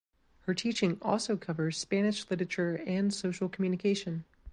Her 0.47 0.55
teaching 0.55 0.97
also 0.99 1.37
covers 1.37 1.77
Spanish 1.77 2.27
literature 2.27 2.81
and 2.87 3.13
social 3.13 3.47
communication. 3.47 4.25